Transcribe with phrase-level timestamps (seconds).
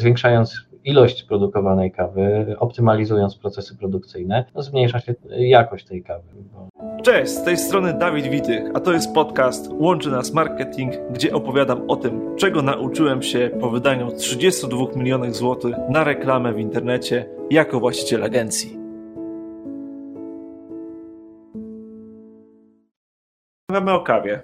[0.00, 6.28] zwiększając ilość produkowanej kawy, optymalizując procesy produkcyjne, no zmniejsza się jakość tej kawy.
[7.02, 11.90] Cześć, z tej strony Dawid Witych, a to jest podcast Łączy Nas Marketing, gdzie opowiadam
[11.90, 17.80] o tym, czego nauczyłem się po wydaniu 32 milionów złotych na reklamę w internecie jako
[17.80, 18.78] właściciel agencji.
[23.70, 24.40] Mówimy o kawie.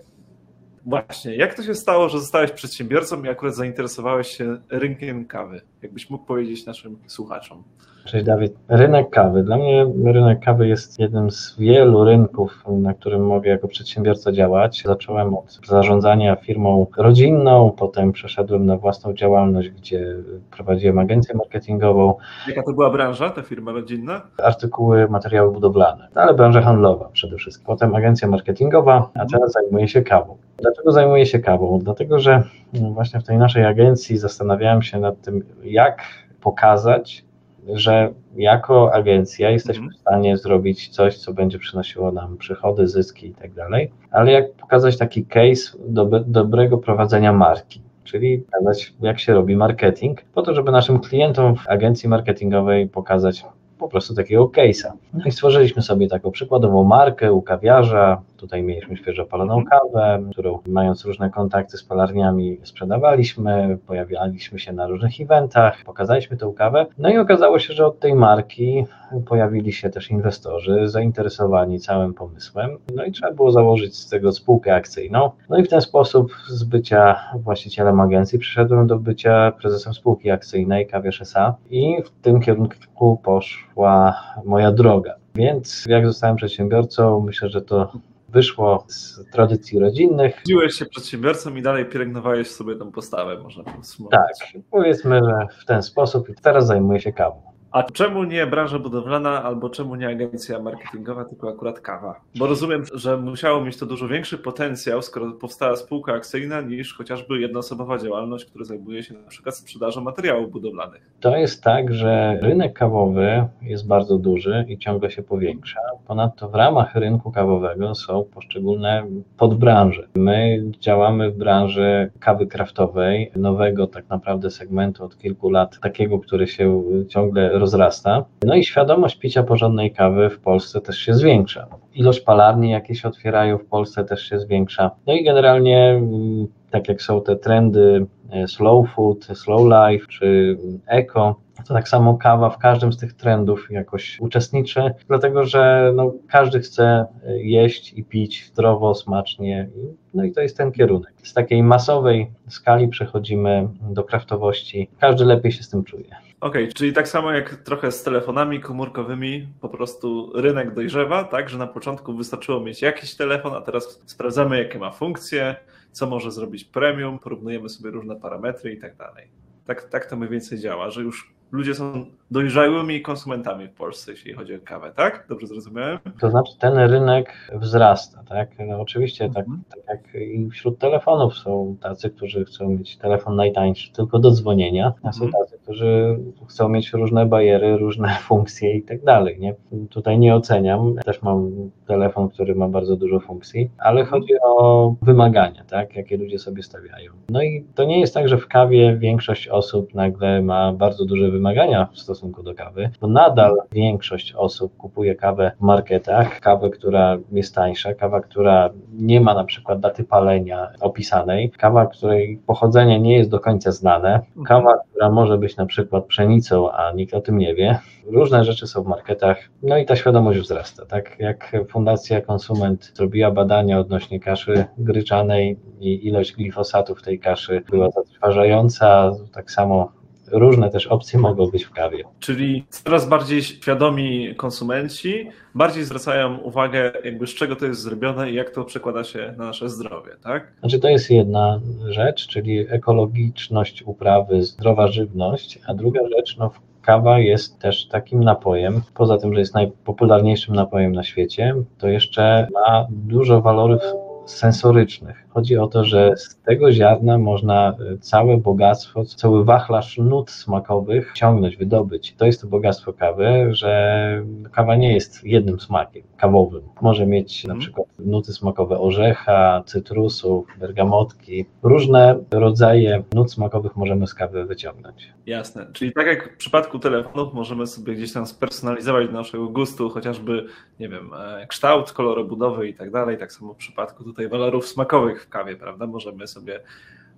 [0.87, 5.61] Właśnie, jak to się stało, że zostałeś przedsiębiorcą i akurat zainteresowałeś się rynkiem kawy?
[5.85, 7.63] Jakbyś mógł powiedzieć naszym słuchaczom.
[8.05, 8.53] Cześć Dawid.
[8.69, 9.43] Rynek kawy.
[9.43, 14.83] Dla mnie rynek kawy jest jednym z wielu rynków, na którym mogę jako przedsiębiorca działać.
[14.87, 20.17] Zacząłem od zarządzania firmą rodzinną, potem przeszedłem na własną działalność, gdzie
[20.51, 22.15] prowadziłem agencję marketingową.
[22.49, 24.23] Jaka to była branża, ta firma rodzinna?
[24.43, 27.67] Artykuły, materiały budowlane, ale branża handlowa przede wszystkim.
[27.67, 30.37] Potem agencja marketingowa, a teraz zajmuję się kawą.
[30.59, 31.79] Dlaczego zajmuję się kawą?
[31.83, 32.43] Dlatego, że
[32.91, 35.43] właśnie w tej naszej agencji zastanawiałem się nad tym,
[35.75, 36.03] jak
[36.41, 37.25] pokazać,
[37.69, 43.35] że jako agencja jesteśmy w stanie zrobić coś, co będzie przynosiło nam przychody, zyski i
[43.35, 49.35] tak dalej, ale jak pokazać taki case do, dobrego prowadzenia marki, czyli pokazać, jak się
[49.35, 53.45] robi marketing, po to, żeby naszym klientom w agencji marketingowej pokazać
[53.79, 54.93] po prostu takiego case'a.
[55.13, 60.59] No i stworzyliśmy sobie taką przykładową markę u kawiarza, Tutaj mieliśmy świeżo paloną kawę, którą
[60.67, 66.87] mając różne kontakty z palarniami sprzedawaliśmy, pojawialiśmy się na różnych eventach, pokazaliśmy tę kawę.
[66.99, 68.87] No i okazało się, że od tej marki
[69.27, 72.79] pojawili się też inwestorzy zainteresowani całym pomysłem.
[72.95, 75.31] No i trzeba było założyć z tego spółkę akcyjną.
[75.49, 80.87] No i w ten sposób z bycia właścicielem agencji przyszedłem do bycia prezesem spółki akcyjnej
[80.87, 81.55] Kawiarz S.A.
[81.71, 84.15] i w tym kierunku poszła
[84.45, 85.15] moja droga.
[85.35, 87.93] Więc jak zostałem przedsiębiorcą, myślę, że to
[88.35, 90.43] wyszło z tradycji rodzinnych.
[90.47, 94.21] Dziłeś się przedsiębiorcą i dalej pielęgnowałeś sobie tą postawę, można podsumować.
[94.41, 97.54] Tak, powiedzmy, że w ten sposób i teraz zajmuję się kawą.
[97.75, 102.21] A czemu nie branża budowlana, albo czemu nie agencja marketingowa, tylko akurat kawa?
[102.39, 107.41] Bo rozumiem, że musiało mieć to dużo większy potencjał, skoro powstała spółka akcyjna, niż chociażby
[107.41, 111.11] jednoosobowa działalność, która zajmuje się na przykład sprzedażą materiałów budowlanych.
[111.21, 115.81] To jest tak, że rynek kawowy jest bardzo duży i ciągle się powiększa.
[116.07, 119.07] Ponadto w ramach rynku kawowego są poszczególne
[119.37, 120.09] podbranże.
[120.17, 126.47] My działamy w branży kawy kraftowej, nowego tak naprawdę segmentu od kilku lat, takiego, który
[126.47, 128.25] się ciągle rozrasta.
[128.45, 131.67] No i świadomość picia porządnej kawy w Polsce też się zwiększa.
[131.95, 134.91] Ilość palarni, jakie się otwierają w Polsce, też się zwiększa.
[135.07, 140.59] No i generalnie, mm, tak jak są te trendy e, slow food, slow life czy
[140.87, 141.37] eco,
[141.69, 146.61] to tak samo kawa w każdym z tych trendów jakoś uczestniczy, dlatego że no, każdy
[146.61, 149.69] chce e, jeść i pić zdrowo, smacznie.
[150.15, 151.13] No i to jest ten kierunek.
[151.23, 154.89] Z takiej masowej skali przechodzimy do kraftowości.
[155.01, 156.17] Każdy lepiej się z tym czuje.
[156.45, 161.49] Okej, okay, czyli tak samo jak trochę z telefonami komórkowymi, po prostu rynek dojrzewa, tak,
[161.49, 165.57] że na początku wystarczyło mieć jakiś telefon, a teraz sprawdzamy, jakie ma funkcje,
[165.93, 169.29] co może zrobić premium, porównujemy sobie różne parametry i tak dalej.
[169.67, 174.33] Tak, tak to mniej więcej działa, że już ludzie są dojrzałymi konsumentami w Polsce, jeśli
[174.33, 175.27] chodzi o kawę, tak?
[175.29, 175.99] Dobrze zrozumiałem?
[176.21, 178.51] To znaczy ten rynek wzrasta, tak?
[178.69, 179.63] No oczywiście tak, mhm.
[179.69, 184.93] tak jak i wśród telefonów są tacy, którzy chcą mieć telefon najtańszy tylko do dzwonienia,
[185.03, 185.45] a są mhm.
[185.45, 189.55] tacy, którzy chcą mieć różne bariery, różne funkcje i tak dalej, nie?
[189.91, 191.51] Tutaj nie oceniam, też mam
[191.87, 194.23] telefon, który ma bardzo dużo funkcji, ale mhm.
[194.23, 195.97] chodzi o wymagania, tak?
[195.97, 197.13] Jakie ludzie sobie stawiają.
[197.29, 201.31] No i to nie jest tak, że w kawie większość osób nagle ma bardzo duże
[201.31, 201.44] wymagania
[201.93, 207.55] w stosunku do kawy, bo nadal większość osób kupuje kawę w marketach, kawę, która jest
[207.55, 213.31] tańsza, kawa, która nie ma na przykład daty palenia opisanej, kawa, której pochodzenie nie jest
[213.31, 217.55] do końca znane, kawa, która może być na przykład pszenicą, a nikt o tym nie
[217.55, 217.79] wie.
[218.07, 220.87] Różne rzeczy są w marketach, no i ta świadomość wzrasta.
[220.87, 227.63] Tak jak Fundacja Konsument zrobiła badania odnośnie kaszy gryczanej i ilość glifosatu w tej kaszy
[227.71, 230.04] była zatrważająca, tak samo
[230.35, 232.05] różne też opcje mogą być w kawie.
[232.19, 238.35] Czyli coraz bardziej świadomi konsumenci bardziej zwracają uwagę, jakby z czego to jest zrobione i
[238.35, 240.53] jak to przekłada się na nasze zdrowie, tak?
[240.61, 246.51] Znaczy to jest jedna rzecz, czyli ekologiczność uprawy, zdrowa żywność, a druga rzecz, no
[246.83, 252.49] kawa jest też takim napojem, poza tym, że jest najpopularniejszym napojem na świecie, to jeszcze
[252.53, 253.83] ma dużo walorów
[254.27, 255.25] sensorycznych.
[255.29, 261.13] Chodzi o to, że z tego ziarna można y, całe bogactwo, cały wachlarz nut smakowych
[261.15, 262.15] ciągnąć, wydobyć.
[262.19, 264.23] To jest to bogactwo kawy, że
[264.53, 266.63] kawa nie jest jednym smakiem kawowym.
[266.81, 267.61] Może mieć na Mhm.
[267.61, 271.47] przykład nuty smakowe orzecha, cytrusów, bergamotki.
[271.63, 275.13] Różne rodzaje nut smakowych możemy z kawy wyciągnąć.
[275.27, 275.67] Jasne.
[275.73, 280.47] Czyli tak jak w przypadku telefonów możemy sobie gdzieś tam spersonalizować do naszego gustu, chociażby,
[280.81, 283.19] nie wiem, e, kształt, kolor obudowy i tak dalej.
[283.19, 285.87] Tak samo w przypadku tutaj walorów smakowych w kawie, prawda?
[285.87, 286.61] Możemy sobie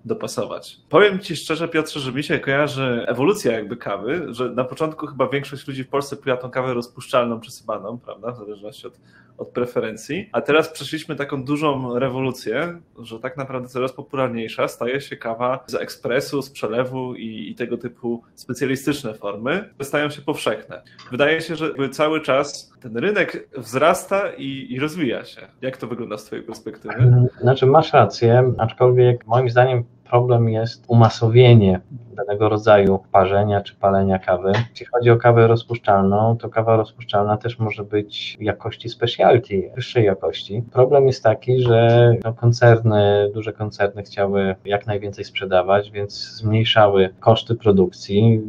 [0.05, 0.79] dopasować.
[0.89, 5.29] Powiem Ci szczerze, Piotrze, że mi się kojarzy ewolucja jakby kawy, że na początku chyba
[5.29, 8.99] większość ludzi w Polsce pija tą kawę rozpuszczalną, przesypaną, prawda, w zależności od,
[9.37, 15.17] od preferencji, a teraz przeszliśmy taką dużą rewolucję, że tak naprawdę coraz popularniejsza staje się
[15.17, 20.81] kawa z ekspresu, z przelewu i, i tego typu specjalistyczne formy stają się powszechne.
[21.11, 25.41] Wydaje się, że cały czas ten rynek wzrasta i, i rozwija się.
[25.61, 27.27] Jak to wygląda z Twojej perspektywy?
[27.41, 31.81] Znaczy masz rację, aczkolwiek moim zdaniem problem jest umasowienie
[32.17, 34.51] danego rodzaju parzenia czy palenia kawy.
[34.69, 40.63] Jeśli chodzi o kawę rozpuszczalną, to kawa rozpuszczalna też może być jakości specialty, wyższej jakości.
[40.71, 47.55] Problem jest taki, że no, koncerny, duże koncerny chciały jak najwięcej sprzedawać, więc zmniejszały koszty
[47.55, 48.41] produkcji,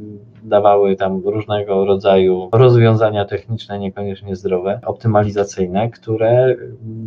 [0.42, 6.54] dawały tam różnego rodzaju rozwiązania techniczne, niekoniecznie zdrowe, optymalizacyjne, które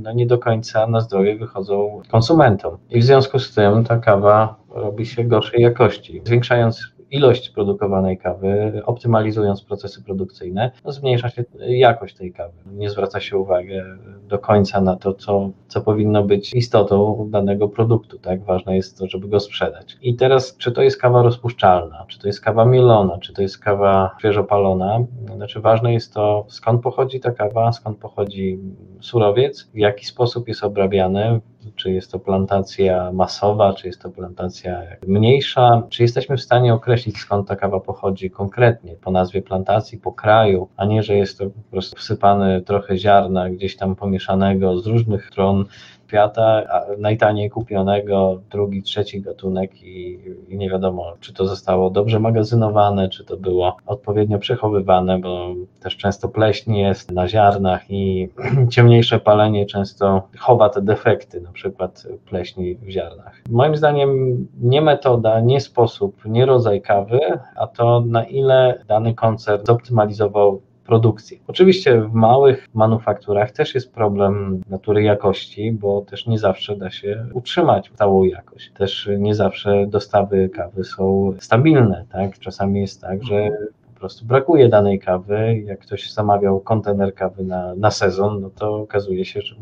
[0.03, 2.77] no, nie do końca na zdrowie wychodzą konsumentom.
[2.89, 6.21] I w związku z tym ta kawa robi się gorszej jakości.
[6.25, 12.53] Zwiększając ilość produkowanej kawy, optymalizując procesy produkcyjne, no zmniejsza się jakość tej kawy.
[12.65, 13.85] Nie zwraca się uwagę
[14.27, 18.19] do końca na to, co, co powinno być istotą danego produktu.
[18.19, 18.43] Tak?
[18.43, 19.97] Ważne jest to, żeby go sprzedać.
[20.01, 23.59] I teraz, czy to jest kawa rozpuszczalna, czy to jest kawa mielona, czy to jest
[23.59, 24.99] kawa świeżo palona,
[25.35, 28.59] znaczy ważne jest to, skąd pochodzi ta kawa, skąd pochodzi
[28.99, 31.41] surowiec, w jaki sposób jest obrabiany,
[31.75, 37.17] czy jest to plantacja masowa, czy jest to plantacja mniejsza, czy jesteśmy w stanie określić
[37.17, 41.45] skąd ta kawa pochodzi konkretnie, po nazwie plantacji, po kraju, a nie, że jest to
[41.45, 45.65] po prostu wsypane trochę ziarna gdzieś tam pomieszanego z różnych stron
[46.11, 52.19] świata, a najtaniej kupionego, drugi, trzeci gatunek i, i nie wiadomo, czy to zostało dobrze
[52.19, 58.29] magazynowane, czy to było odpowiednio przechowywane, bo też często pleśń jest na ziarnach i
[58.73, 63.41] ciemniejsze palenie często chowa te defekty, na przykład pleśni w ziarnach.
[63.49, 67.19] Moim zdaniem nie metoda, nie sposób, nie rodzaj kawy,
[67.55, 70.61] a to na ile dany koncert zoptymalizował
[70.91, 71.37] produkcję.
[71.47, 77.25] Oczywiście w małych manufakturach też jest problem natury jakości, bo też nie zawsze da się
[77.33, 78.71] utrzymać stałą jakość.
[78.71, 82.39] Też nie zawsze dostawy kawy są stabilne, tak?
[82.39, 83.49] Czasami jest tak, że
[83.80, 85.63] po prostu brakuje danej kawy.
[85.65, 89.55] Jak ktoś zamawiał kontener kawy na, na sezon, no to okazuje się, że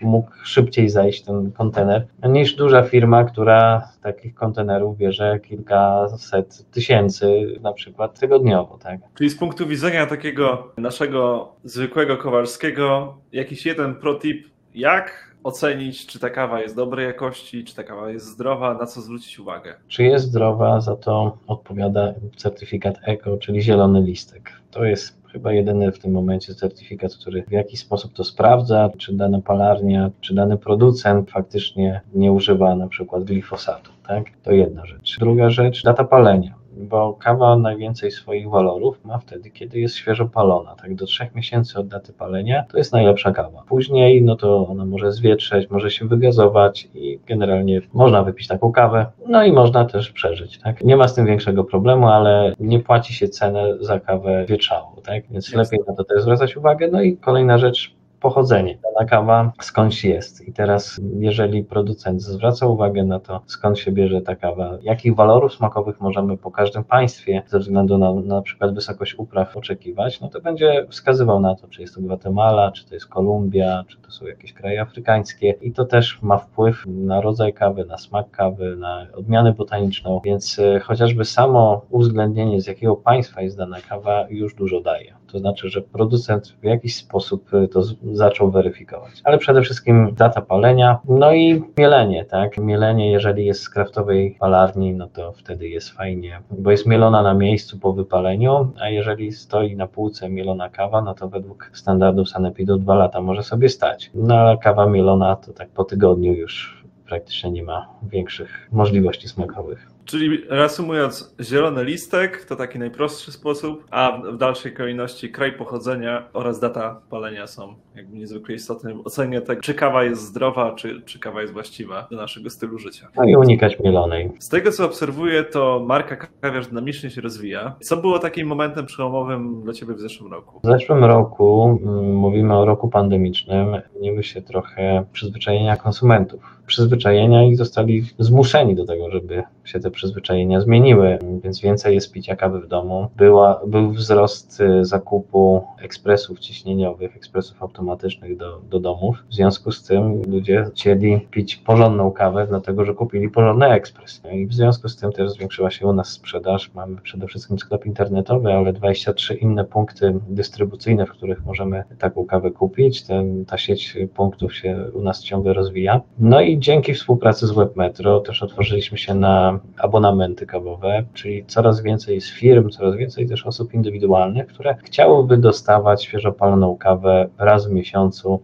[0.00, 7.72] mógł szybciej zajść ten kontener niż duża firma, która takich kontenerów bierze kilkaset tysięcy na
[7.72, 8.78] przykład tygodniowo.
[8.78, 9.00] Tak?
[9.14, 16.30] Czyli z punktu widzenia takiego naszego zwykłego Kowalskiego, jakiś jeden protip, jak ocenić, czy ta
[16.30, 19.74] kawa jest dobrej jakości, czy ta kawa jest zdrowa, na co zwrócić uwagę?
[19.88, 24.52] Czy jest zdrowa, za to odpowiada certyfikat ECO, czyli zielony listek.
[24.70, 29.12] To jest chyba jedyny w tym momencie certyfikat, który w jakiś sposób to sprawdza, czy
[29.12, 33.90] dana palarnia, czy dany producent faktycznie nie używa na przykład glifosatu.
[34.08, 34.24] Tak?
[34.42, 35.16] To jedna rzecz.
[35.20, 40.74] Druga rzecz, data palenia bo kawa najwięcej swoich walorów ma wtedy, kiedy jest świeżo palona.
[40.74, 43.62] Tak do trzech miesięcy od daty palenia to jest najlepsza kawa.
[43.68, 49.06] Później, no to ona może zwietrzeć, może się wygazować i generalnie można wypić taką kawę,
[49.28, 50.58] no i można też przeżyć.
[50.58, 50.84] Tak?
[50.84, 55.24] Nie ma z tym większego problemu, ale nie płaci się cenę za kawę wietrzałą, tak?
[55.30, 55.56] więc jest.
[55.56, 56.88] lepiej na to też zwracać uwagę.
[56.92, 57.95] No i kolejna rzecz,
[58.26, 58.78] pochodzenie.
[58.82, 60.48] Dana kawa skądś jest.
[60.48, 65.54] I teraz, jeżeli producent zwraca uwagę na to, skąd się bierze ta kawa, jakich walorów
[65.54, 70.40] smakowych możemy po każdym państwie, ze względu na na przykład wysokość upraw, oczekiwać, no to
[70.40, 74.26] będzie wskazywał na to, czy jest to Gwatemala, czy to jest Kolumbia, czy to są
[74.26, 75.54] jakieś kraje afrykańskie.
[75.60, 80.60] I to też ma wpływ na rodzaj kawy, na smak kawy, na odmianę botaniczną, więc
[80.82, 85.14] chociażby samo uwzględnienie, z jakiego państwa jest dana kawa, już dużo daje.
[85.32, 89.12] To znaczy, że producent w jakiś sposób to zaczął weryfikować.
[89.24, 92.58] Ale przede wszystkim data palenia, no i mielenie, tak?
[92.58, 97.34] Mielenie, jeżeli jest z kraftowej palarni, no to wtedy jest fajnie, bo jest mielona na
[97.34, 102.78] miejscu po wypaleniu, a jeżeli stoi na półce mielona kawa, no to według standardów sanepidu
[102.78, 104.10] dwa lata może sobie stać.
[104.14, 109.95] No ale kawa mielona to tak po tygodniu już praktycznie nie ma większych możliwości smakowych.
[110.06, 116.60] Czyli reasumując, zielony listek to taki najprostszy sposób, a w dalszej kolejności kraj pochodzenia oraz
[116.60, 121.18] data palenia są jakby niezwykle istotne w ocenie tego, czy kawa jest zdrowa, czy, czy
[121.18, 123.08] kawa jest właściwa do naszego stylu życia.
[123.16, 124.30] No i unikać mielonej.
[124.38, 127.76] Z tego co obserwuję, to marka kawiarz dynamicznie się rozwija.
[127.80, 130.60] Co było takim momentem przełomowym dla Ciebie w zeszłym roku?
[130.64, 137.56] W zeszłym roku, mm, mówimy o roku pandemicznym, zmieniły się trochę przyzwyczajenia konsumentów przyzwyczajenia i
[137.56, 142.68] zostali zmuszeni do tego, żeby się te przyzwyczajenia zmieniły, więc więcej jest picia kawy w
[142.68, 143.08] domu.
[143.16, 149.24] Była, był wzrost y, zakupu ekspresów ciśnieniowych, ekspresów automatycznych do, do domów.
[149.30, 154.20] W związku z tym ludzie chcieli pić porządną kawę, dlatego że kupili porządny ekspres.
[154.24, 156.70] No I w związku z tym też zwiększyła się u nas sprzedaż.
[156.74, 162.50] Mamy przede wszystkim sklep internetowy, ale 23 inne punkty dystrybucyjne, w których możemy taką kawę
[162.50, 163.02] kupić.
[163.02, 166.00] Ten, ta sieć punktów się u nas ciągle rozwija.
[166.18, 172.14] No i dzięki współpracy z WebMetro też otworzyliśmy się na abonamenty kawowe, czyli coraz więcej
[172.14, 177.70] jest firm, coraz więcej też osób indywidualnych, które chciałyby dostawać świeżo paloną kawę raz w
[177.70, 178.40] miesiącu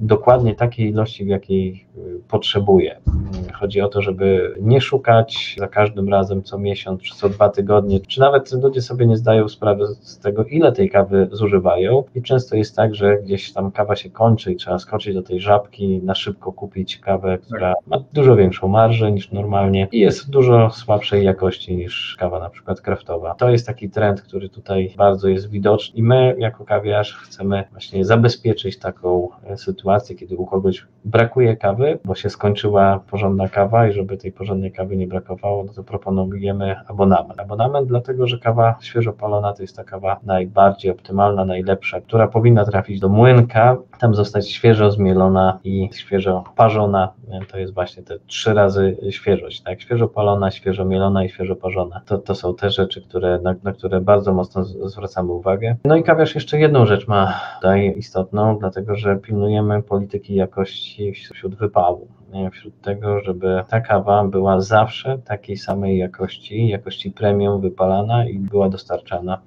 [0.00, 2.96] dokładnie takiej ilości, w jakiej y, potrzebuje.
[3.52, 8.00] Chodzi o to, żeby nie szukać za każdym razem co miesiąc czy co dwa tygodnie,
[8.00, 12.04] czy nawet ludzie sobie nie zdają sprawy z tego, ile tej kawy zużywają.
[12.14, 15.40] I często jest tak, że gdzieś tam kawa się kończy i trzeba skoczyć do tej
[15.40, 20.70] żabki, na szybko kupić kawę, która ma dużo większą marżę niż normalnie i jest dużo
[20.70, 23.34] słabszej jakości niż kawa na przykład kraftowa.
[23.34, 28.04] To jest taki trend, który tutaj bardzo jest widoczny i my jako kawiarz chcemy właśnie
[28.04, 33.92] zabezpieczyć taką e, sytuację kiedy u kogoś brakuje kawy, bo się skończyła porządna kawa i
[33.92, 37.40] żeby tej porządnej kawy nie brakowało, no to proponujemy abonament.
[37.40, 42.64] Abonament dlatego, że kawa świeżo palona to jest ta kawa najbardziej optymalna, najlepsza, która powinna
[42.64, 47.12] trafić do młynka, tam zostać świeżo zmielona i świeżo parzona.
[47.52, 49.80] To jest właśnie te trzy razy świeżość, tak?
[49.80, 52.00] Świeżo palona, świeżo mielona i świeżo parzona.
[52.06, 55.76] To, to są te rzeczy, które, na, na które bardzo mocno zwracamy uwagę.
[55.84, 61.54] No i kawiarz jeszcze jedną rzecz ma tutaj istotną, dlatego że pilnujemy polityki jakości wśród
[61.54, 62.08] wypału
[62.52, 68.68] wśród tego, żeby ta kawa była zawsze takiej samej jakości, jakości premium wypalana i była
[68.68, 69.40] dostarczana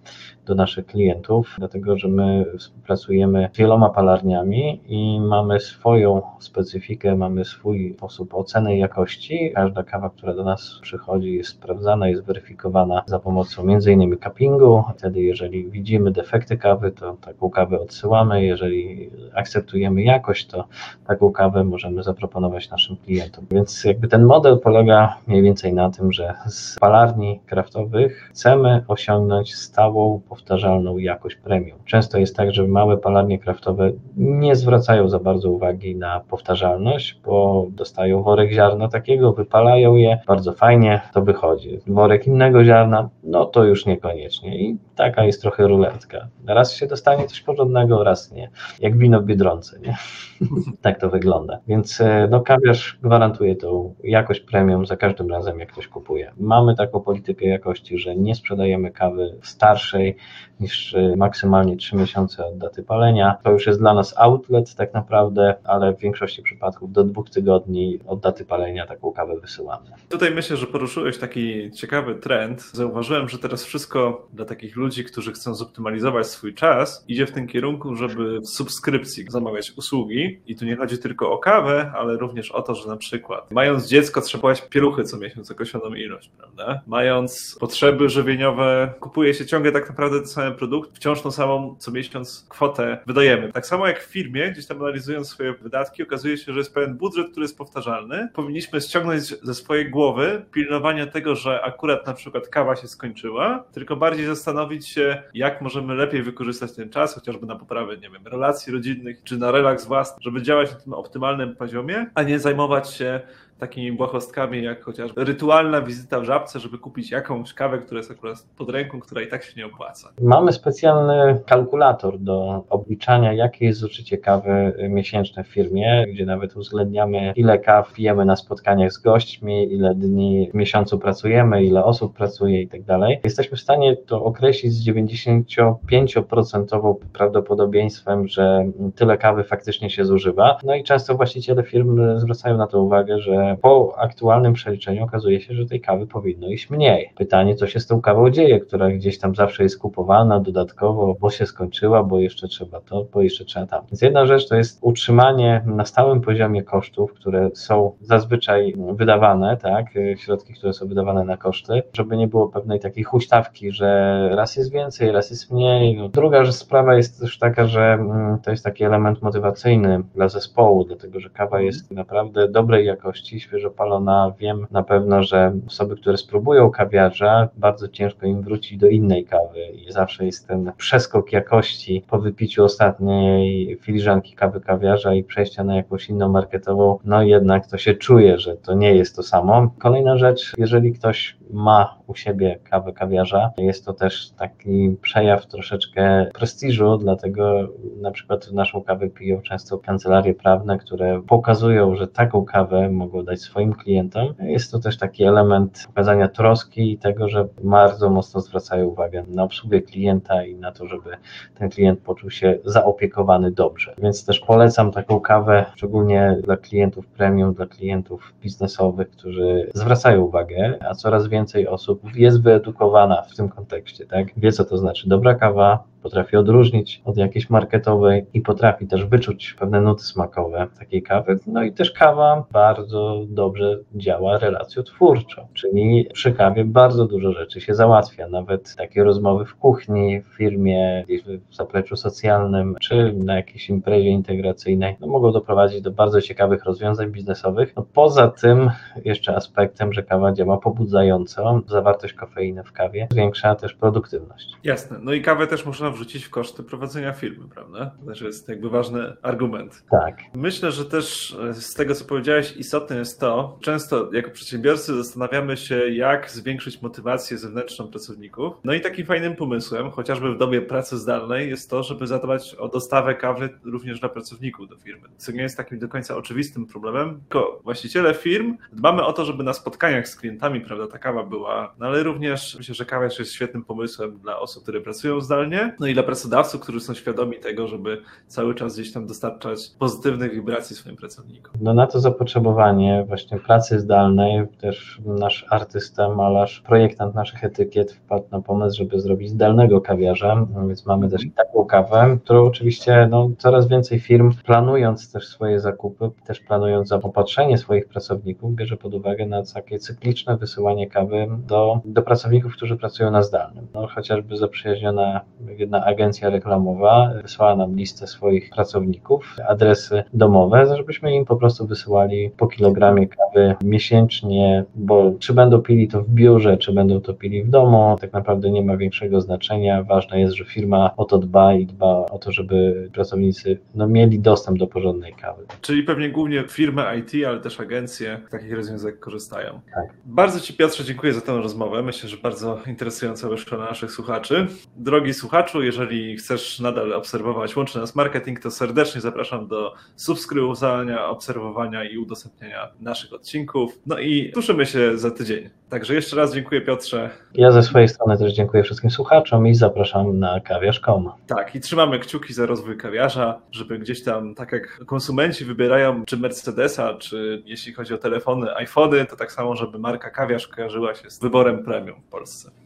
[0.45, 7.45] do naszych klientów, dlatego że my współpracujemy z wieloma palarniami i mamy swoją specyfikę, mamy
[7.45, 9.51] swój sposób oceny jakości.
[9.55, 14.17] Każda kawa, która do nas przychodzi, jest sprawdzana, jest weryfikowana za pomocą m.in.
[14.23, 14.83] cuppingu.
[14.97, 18.45] Wtedy, jeżeli widzimy defekty kawy, to taką kawę odsyłamy.
[18.45, 20.67] Jeżeli akceptujemy jakość, to
[21.07, 23.45] taką kawę możemy zaproponować naszym klientom.
[23.51, 29.55] Więc jakby ten model polega mniej więcej na tym, że z palarni kraftowych chcemy osiągnąć
[29.55, 31.77] stałą, powtarzalną jakość premium.
[31.85, 37.65] Często jest tak, że małe palarnie kraftowe nie zwracają za bardzo uwagi na powtarzalność, bo
[37.69, 41.79] dostają worek ziarna takiego, wypalają je, bardzo fajnie to wychodzi.
[41.87, 44.57] Worek innego ziarna, no to już niekoniecznie.
[44.57, 46.27] I taka jest trochę ruletka.
[46.47, 48.49] Raz się dostanie coś porządnego, raz nie.
[48.79, 49.97] Jak wino w Biedronce, nie?
[50.81, 51.59] tak to wygląda.
[51.67, 56.31] Więc e, no, kawiarz gwarantuje tą jakość premium za każdym razem, jak ktoś kupuje.
[56.37, 60.17] Mamy taką politykę jakości, że nie sprzedajemy kawy starszej
[60.59, 63.37] niż e, maksymalnie 3 miesiące od daty palenia.
[63.43, 67.99] To już jest dla nas outlet tak naprawdę, ale w większości przypadków do dwóch tygodni
[68.07, 69.89] od daty palenia taką kawę wysyłamy.
[70.09, 72.61] Tutaj myślę, że poruszyłeś taki ciekawy trend.
[72.61, 77.47] Zauważyłem, że teraz wszystko dla takich ludzi, którzy chcą zoptymalizować swój czas, idzie w tym
[77.47, 80.39] kierunku, żeby w subskrypcji zamawiać usługi.
[80.47, 83.87] I tu nie chodzi tylko o kawę, ale również o to, że na przykład mając
[83.87, 86.81] dziecko trzeba płacić pieluchy co miesiąc określoną ilość, prawda?
[86.87, 91.91] Mając potrzeby żywieniowe, kupuje się ciągle tak naprawdę ten sam produkt, wciąż tą samą co
[91.91, 93.51] miesiąc kwotę wydajemy.
[93.51, 96.97] Tak samo jak w firmie, gdzieś tam analizując swoje wydatki, okazuje się, że jest pewien
[96.97, 98.29] budżet, który jest powtarzalny.
[98.33, 103.95] Powinniśmy ściągnąć ze swojej głowy pilnowanie tego, że akurat na przykład kawa się skończyła, tylko
[103.95, 108.73] bardziej zastanowić się, jak możemy lepiej wykorzystać ten czas, chociażby na poprawę, nie wiem, relacji
[108.73, 113.21] rodzinnych, czy na relaks własny, żeby działać na tym optymalnym poziomie, a nie zajmować się
[113.63, 118.45] takimi błahostkami, jak chociażby rytualna wizyta w żabce, żeby kupić jakąś kawę, która jest akurat
[118.57, 120.09] pod ręką, która i tak się nie opłaca.
[120.21, 127.33] Mamy specjalny kalkulator do obliczania, jakie jest zużycie kawy miesięczne w firmie, gdzie nawet uwzględniamy,
[127.35, 132.61] ile kaw pijemy na spotkaniach z gośćmi, ile dni w miesiącu pracujemy, ile osób pracuje
[132.61, 133.19] i tak dalej.
[133.23, 138.65] Jesteśmy w stanie to określić z 95% prawdopodobieństwem, że
[138.95, 140.57] tyle kawy faktycznie się zużywa.
[140.63, 145.53] No i często właściciele firm zwracają na to uwagę, że po aktualnym przeliczeniu okazuje się,
[145.53, 147.09] że tej kawy powinno iść mniej.
[147.15, 151.29] Pytanie, co się z tą kawą dzieje, która gdzieś tam zawsze jest kupowana dodatkowo, bo
[151.29, 153.85] się skończyła, bo jeszcze trzeba to, bo jeszcze trzeba tam.
[153.91, 159.85] Więc jedna rzecz to jest utrzymanie na stałym poziomie kosztów, które są zazwyczaj wydawane, tak,
[160.17, 164.71] środki, które są wydawane na koszty, żeby nie było pewnej takiej huśtawki, że raz jest
[164.71, 165.97] więcej, raz jest mniej.
[165.97, 170.83] No, druga sprawa jest też taka, że mm, to jest taki element motywacyjny dla zespołu,
[170.83, 174.33] dlatego że kawa jest naprawdę dobrej jakości, świeżo palona.
[174.39, 179.65] Wiem na pewno, że osoby, które spróbują kawiarza, bardzo ciężko im wrócić do innej kawy
[179.87, 185.75] i zawsze jest ten przeskok jakości po wypiciu ostatniej filiżanki kawy kawiarza i przejścia na
[185.75, 189.71] jakąś inną marketową, no jednak to się czuje, że to nie jest to samo.
[189.79, 196.29] Kolejna rzecz, jeżeli ktoś ma u siebie kawę kawiarza, jest to też taki przejaw troszeczkę
[196.33, 197.67] prestiżu, dlatego
[198.01, 203.41] na przykład naszą kawę piją często kancelarie prawne, które pokazują, że taką kawę mogą dać
[203.41, 204.33] swoim klientom.
[204.39, 209.43] Jest to też taki element pokazania troski i tego, że bardzo mocno zwracają uwagę na
[209.43, 211.09] obsługę klienta i na to, żeby
[211.55, 213.93] ten klient poczuł się zaopiekowany dobrze.
[213.97, 220.79] Więc też polecam taką kawę, szczególnie dla klientów premium, dla klientów biznesowych, którzy zwracają uwagę,
[220.89, 224.27] a coraz więcej osób jest wyedukowana w tym kontekście, tak?
[224.37, 229.55] Wie, co to znaczy dobra kawa, potrafi odróżnić od jakiejś marketowej i potrafi też wyczuć
[229.59, 231.39] pewne nuty smakowe takiej kawy.
[231.47, 237.75] No i też kawa bardzo dobrze działa relacjotwórczo, czyli przy kawie bardzo dużo rzeczy się
[237.75, 243.69] załatwia, nawet takie rozmowy w kuchni, w firmie, gdzieś w zapleczu socjalnym, czy na jakiejś
[243.69, 247.73] imprezie integracyjnej, no mogą doprowadzić do bardzo ciekawych rozwiązań biznesowych.
[247.75, 248.69] No poza tym
[249.05, 254.53] jeszcze aspektem, że kawa działa pobudzająco, zawartość kofeiny w kawie zwiększa też produktywność.
[254.63, 257.91] Jasne, no i kawę też można wrzucić w koszty prowadzenia firmy, prawda?
[257.99, 259.83] To też jest jakby ważny argument.
[259.91, 260.17] Tak.
[260.35, 265.57] Myślę, że też e, z tego, co powiedziałeś, istotne jest to, często jako przedsiębiorcy zastanawiamy
[265.57, 268.53] się, jak zwiększyć motywację zewnętrzną pracowników.
[268.63, 272.67] No i takim fajnym pomysłem, chociażby w dobie pracy zdalnej, jest to, żeby zadbać o
[272.67, 275.07] dostawę kawy również dla pracowników do firmy.
[275.17, 279.43] Co nie jest takim do końca oczywistym problemem, tylko właściciele firm dbamy o to, żeby
[279.43, 283.33] na spotkaniach z klientami, prawda, ta kawa była, no ale również myślę, że kawa jest
[283.33, 287.67] świetnym pomysłem dla osób, które pracują zdalnie, no i dla pracodawców, którzy są świadomi tego,
[287.67, 291.53] żeby cały czas gdzieś tam dostarczać pozytywnych wibracji swoim pracownikom.
[291.61, 298.25] No na to zapotrzebowanie właśnie pracy zdalnej, też nasz artysta, malarz, projektant naszych etykiet wpadł
[298.31, 303.67] na pomysł, żeby zrobić zdalnego kawiarza, więc mamy też taką kawę, którą oczywiście no, coraz
[303.67, 309.43] więcej firm planując też swoje zakupy, też planując zaopatrzenie swoich pracowników, bierze pod uwagę na
[309.53, 313.67] takie cykliczne wysyłanie kawy do, do pracowników, którzy pracują na zdalnym.
[313.73, 315.21] No, chociażby zaprzyjaźniona
[315.57, 322.29] jedna agencja reklamowa wysłała nam listę swoich pracowników, adresy domowe, żebyśmy im po prostu wysyłali
[322.37, 327.43] po kilogramie kawy miesięcznie, bo czy będą pili to w biurze, czy będą to pili
[327.43, 329.83] w domu, tak naprawdę nie ma większego znaczenia.
[329.83, 334.19] Ważne jest, że firma o to dba i dba o to, żeby pracownicy no, mieli
[334.19, 335.45] dostęp do porządnej kawy.
[335.61, 339.61] Czyli pewnie głównie firmy IT, ale też agencje takich rozwiązań korzystają.
[339.75, 339.85] Tak.
[340.05, 341.83] Bardzo Ci Piotrze dziękuję za tę rozmowę.
[341.83, 344.47] Myślę, że bardzo interesująca wyszła dla naszych słuchaczy.
[344.75, 345.13] Drogi
[345.53, 351.97] słuchaczu, jeżeli chcesz nadal obserwować Łączy Nas Marketing, to serdecznie zapraszam do subskrybowania, obserwowania i
[351.97, 353.79] udostępniania naszych odcinków.
[353.85, 355.49] No i słyszymy się za tydzień.
[355.69, 357.09] Także jeszcze raz dziękuję Piotrze.
[357.33, 361.11] Ja ze swojej strony też dziękuję wszystkim słuchaczom i zapraszam na kawiarz.com.
[361.27, 366.17] Tak, i trzymamy kciuki za rozwój kawiarza, żeby gdzieś tam, tak jak konsumenci wybierają czy
[366.17, 371.09] Mercedesa, czy jeśli chodzi o telefony, iPhony, to tak samo, żeby marka kawiarz kojarzyła się
[371.09, 372.62] z wyborem premium w Polsce.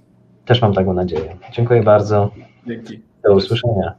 [0.48, 1.38] Też mam taką nadzieję.
[1.52, 2.32] Dziękuję bardzo.
[2.68, 3.02] Dzięki.
[3.24, 3.94] Do usłyszenia.